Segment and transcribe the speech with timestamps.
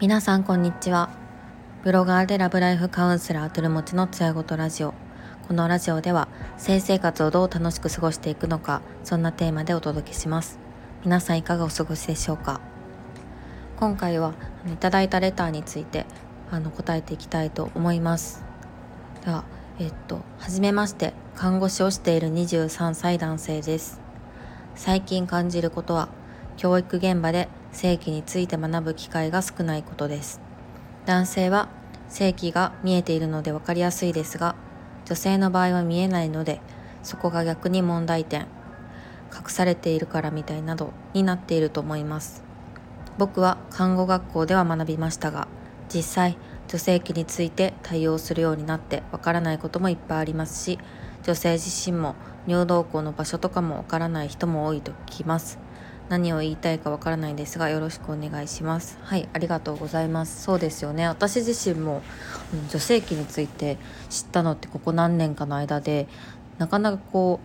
[0.00, 1.10] 皆さんこんにちは。
[1.82, 4.94] ブロガーでラブライフカウンセラートルモチのつやごとラジオ。
[5.46, 10.58] このラジオでは性生活をどう楽しく過ごしていくのかそんなテーマでお届けします。
[11.04, 12.62] 皆さんいかがお過ごしでしょうか。
[13.76, 14.32] 今回は
[14.72, 16.06] いただいたレターについて
[16.50, 18.42] あの答えていきたいと思います。
[19.22, 19.44] では
[19.78, 23.99] えっと初めまして看護師をしている23歳男性です。
[24.82, 26.08] 最近感じることは
[26.56, 30.40] 教育現場で性器について学ぶ機会が少ないことです。
[31.04, 31.68] 男性は
[32.08, 34.56] 性器が見えているので分かりやすいですが
[35.04, 36.62] 女性の場合は見えないので
[37.02, 38.46] そこが逆に問題点
[39.30, 42.42] 隠されているからみたいなどになっていると思います。
[43.18, 45.46] 僕は看護学校では学びましたが
[45.94, 46.38] 実際
[46.70, 50.78] 女性器について対応するようになってわからないこともいっぱいありますし
[51.24, 52.14] 女性自身も
[52.46, 55.58] 尿道口の場所とかもわからない人も多いと聞きます。
[56.08, 58.98] 何を言いたいかわからないですがよろしくお願いします。
[59.02, 60.42] はいありがとうございます。
[60.42, 61.06] そうですよね。
[61.06, 62.02] 私自身も
[62.70, 63.76] 女性器について
[64.08, 66.08] 知ったのってここ何年かの間で
[66.58, 67.40] なかなかこ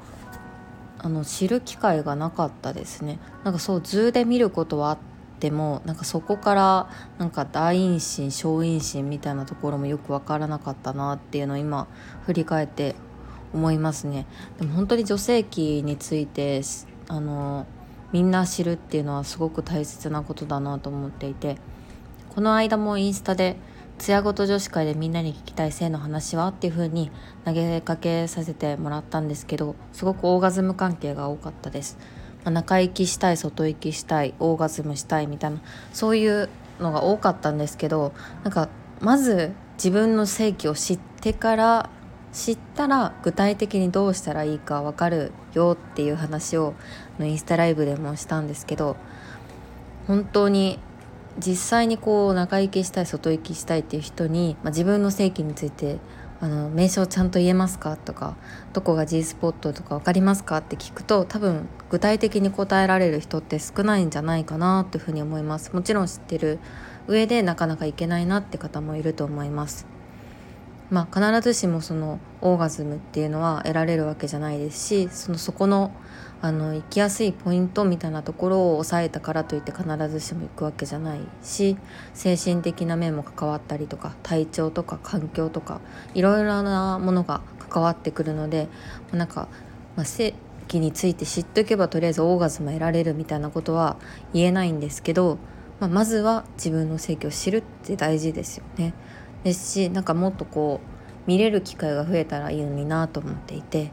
[1.01, 3.19] うあの知る機会がなかったですね。
[3.43, 4.97] なんかそう図で見ることはあっ
[5.45, 11.87] てもなんかそこからなんか大陰唇小陰唇みたいなところもよく分からなかったなっていうのを今
[12.25, 12.95] 振り返って
[13.53, 14.25] 思いますね
[14.57, 16.61] でも本当に女性器について
[17.09, 17.67] あの
[18.11, 21.57] みんな知るっていうのはすごく大切なことだなと思っていて
[22.33, 23.57] この間もインスタで
[23.99, 27.11] 「艶ごと女子会でみんなに聞きたい性の話は?」っていう風に
[27.45, 31.99] 投げかけさせてもらったんですけどすごくオーガズム関係が多かったです。
[32.45, 35.57] まあ、中行きしたい外行きしたいオーガズムしたいみたいな
[35.91, 36.47] そういう
[36.79, 38.69] のが多かったんですけどなんか
[39.01, 41.89] まず自分の性器を知ってから
[42.31, 46.73] 知ったら具体的にどうしたらいいか分かるよっていう話を
[47.19, 48.97] インスタライブでもしたんですけど
[50.07, 50.79] 本当に
[51.39, 55.97] 実際にこう中行きしたい外行きしたいっていう人に、まあ、自分の性器について
[56.41, 57.95] あの名称ちゃんと言えますか？
[57.97, 58.35] とか
[58.73, 60.57] どこが G スポットとか分かりますか？
[60.57, 65.73] って聞くと多分具体的に答えられる人って少ないんじゃないかなというふうに思います。
[65.73, 66.59] もちろん知ってる
[67.07, 69.87] 上でなかなかいけないなって方もいると思います。
[70.89, 75.91] まあ必ずしもそのオーガズムっていうのは得られるわけじゃないですしそのそこの
[76.45, 81.75] あの行きやすいポイントみたいなところを抑えたからといって必ずしも行くわけじゃないし
[82.13, 85.81] 精神的な面も関わったりとか体調とか環境とか
[86.13, 88.67] いろいろなものが関わってくるので
[89.11, 89.47] なんか、
[89.95, 90.35] まあ、性
[90.67, 93.97] 器について知っておけばとりあえずオーガズム得られるみたいなことは
[94.31, 95.39] 言えないんですけど、
[95.79, 98.93] まあ、まずは自分の性器を知るって大事ですよね。
[99.43, 103.89] ですしなんかもっとこう見れる機会が増えたらいいのになと思っていて。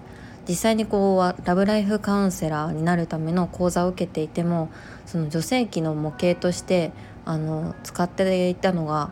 [0.48, 4.70] 実際にこうラブライフカウンセラーになるための講座を受けていても
[5.06, 6.92] その女性器の模型として
[7.24, 9.10] あの使っていたのが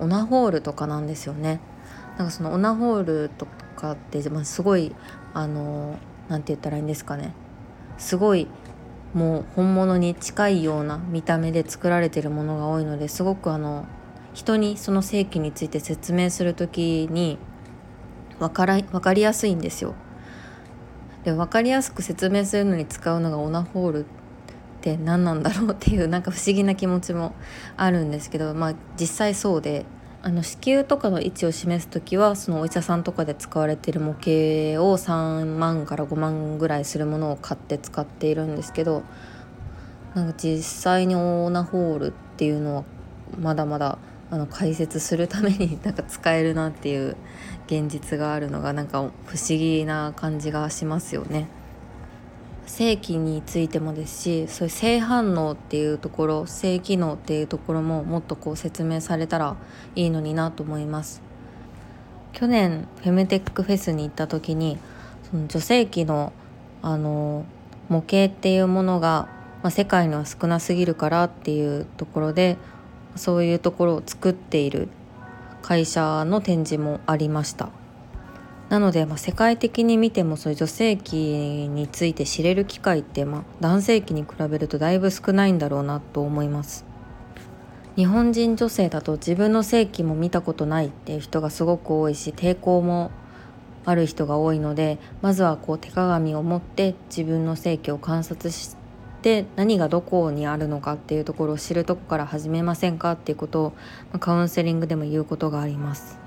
[0.00, 1.60] オナホールとかなんですよね。
[2.16, 4.94] なんかそのオナホールとかって、まあ、すごい
[5.34, 5.98] あの
[6.28, 7.34] なんて言ったらいいんですかね
[7.98, 8.48] すごい
[9.14, 13.86] もう本物に近いような見た目で作られてるものが多いのですごくあの
[14.34, 17.38] 人にその性器について説明する時に
[18.38, 19.94] 分から分かりやすいんですよ。
[21.24, 24.04] で分かりやすく説明するのに使うのがオナホールっ
[24.80, 27.34] て何なんだろうっていうなんか不思議な気持ちも
[27.76, 29.86] あるんですけどまあ実際そうで
[30.24, 39.02] あの子宮とかの位置を示す時はそのお医者さんとかで使われてる模型を3万から5万ぐらいするものを買って使っているんですけど
[40.14, 42.84] なんか実際にオーナホールっていうのは
[43.40, 43.98] まだまだ
[44.32, 47.16] あの解説するために なんか使えるなっていう
[47.66, 51.48] 現実があるのがなんか不思議な感じがしますよね。
[52.64, 59.56] 性器についてもですしそういう性反応っていうところ性機能っていうところももっとこう説明されたら
[59.94, 61.20] いいのになと思います
[62.32, 64.78] 去年フェムテックフェスに行った時に
[65.28, 66.32] その女性器の
[66.80, 67.44] あの
[67.88, 69.28] 模型っていうものが、
[69.62, 72.56] まあ、世界には少なすぎるからっていうところで
[73.16, 74.88] そういうところを作っている
[75.62, 77.70] 会社の展示もありました。
[78.68, 81.12] なので、まあ、世界的に見てもそういう女性器
[81.68, 86.84] について知れる機会って、まあ、男性器に比べるとだいぶ少ないんだろうなと思います。
[87.96, 93.10] 日本人女性だと自分の性器も見たことないっていう人がすごく多いし抵抗も
[93.84, 98.81] ある人が多いのでまずはこう手鏡を持って自分の性器を観察して
[99.56, 103.72] 何がどこにあるのかっていうところを知るとこから始めませんかっていうこと
[104.12, 106.18] をカウンセリングでも言うことがあります。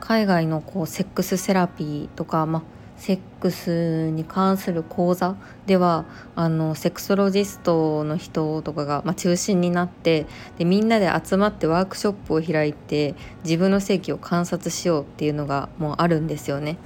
[0.00, 2.62] 海外のこうセックスセラピーとか、まあ、
[2.96, 5.36] セックスに関する講座
[5.66, 6.04] では
[6.36, 10.26] あのセクソロジストの人とかが、まあ、中心になって
[10.58, 16.76] でみんなで集まってワークショップを開いて自分の性器を観察しようっていうのがもうあるんですよね。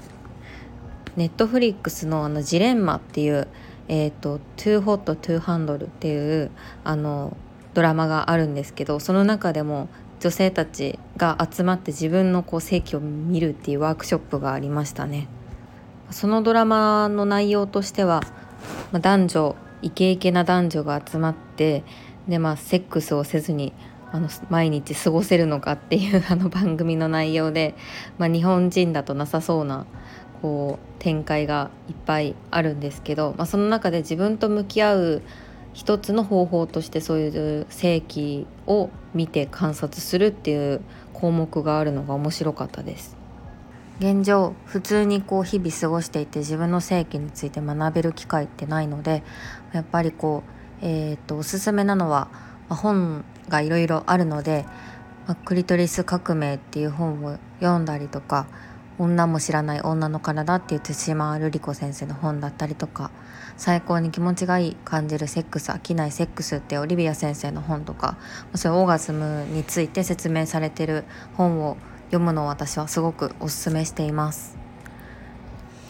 [1.16, 3.48] ネットフリックスのあのジレンマっていう
[3.88, 6.50] えーと「Too Hot to Handle」っていう
[6.84, 7.36] あの
[7.74, 9.88] ドラマがあるんですけどその中でも
[10.20, 15.28] 女性たちが集まって自分のこう性器を見るっていうワークショップがありましたね。
[16.10, 18.22] そのドラマの内容としては、
[18.92, 21.84] まあ、男女イケイケな男女が集まって
[22.26, 23.72] で、まあ、セックスをせずに
[24.10, 27.74] あの毎日過ごせるのかっていうあの番組の内容で、
[28.16, 29.86] まあ、日本人だとなさそうな
[30.42, 35.22] こう展開がいっぱいあるんですけど、まあ、その中で自分と向き合う
[35.72, 40.80] 一つの方法としてそういう性器を見て観察するっていう
[41.12, 43.16] 項目があるのが面白かったです。
[44.00, 49.24] 現状普通にこう日々過ごしていて自分の性器について学べる機会ってないので
[49.72, 50.44] やっぱりこ
[50.82, 52.28] う、えーと、おすすめなのは、
[52.68, 54.66] まあ、本がいろいろあるので
[55.26, 58.46] 「まあ、クリトリス革命」っていう本を読んだりとか
[58.98, 63.10] 女も知らない女の体っていう対馬瑠璃子先生の本だったりとか
[63.56, 68.16] 最高に気持ちがいい感じるセックス飽きないセックスってオリビア先生の本とか
[68.54, 71.04] そういうオーガズムについて説明されてる
[71.34, 74.56] 本を読むのを私はすごくおすすめしています。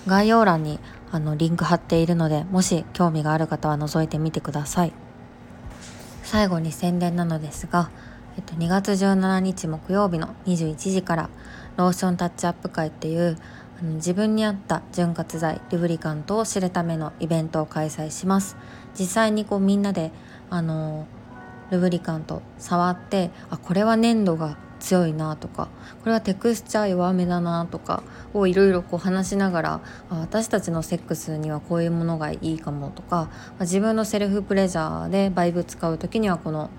[0.06, 0.80] 概要欄に
[1.10, 4.92] あのリンク貼っているのでもし興味がある方は覗いてみてください。
[6.22, 7.90] 最後に宣伝なのですが、
[8.36, 11.30] えっと、2月17日木曜日の21時から
[11.78, 13.38] ローションタッチアップ会っていう
[13.80, 18.56] あの自分に合った潤滑剤リブリカントを知るためのイベントを開催します。
[18.98, 20.10] 実際にこうみんなで
[20.50, 21.06] あの
[21.70, 25.68] ルブリカント触ってあこれは粘度が強いなとか
[26.00, 28.02] これはテクスチャー弱めだなとか
[28.34, 33.28] をいろいろ話しながら私たちのセックスにはこういうものがいいかもとか
[33.60, 36.70] 自分のセルフプレジャーでバイブ使う時にはこの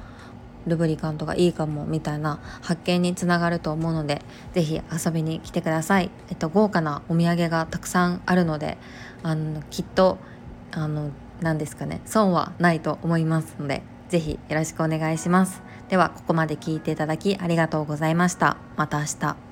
[0.69, 4.21] ルブリカントがいいかもみたいな発見につながると思うので
[4.53, 8.77] 是非遊びに来てください、えっと、豪華なお土産がたくさんあるので
[9.23, 10.17] あのきっと
[10.71, 11.11] あの
[11.41, 15.61] 何ですかね損はないと思いますので是非よろしくお願いします。
[15.87, 18.57] ではここまで聞いていただきありがとうございました。
[18.75, 19.48] また明日。